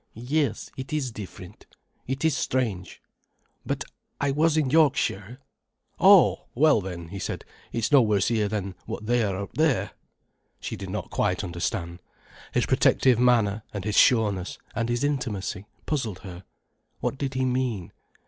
[0.15, 1.67] Yes, it is different,
[2.07, 3.03] it is strange.
[3.63, 3.83] But
[4.19, 5.37] I was in Yorkshire——"
[5.99, 9.91] "Oh, well then," he said, "it's no worse here than what they are up there."
[10.59, 11.99] She did not quite understand.
[12.51, 16.45] His protective manner, and his sureness, and his intimacy, puzzled her.
[16.99, 17.91] What did he mean?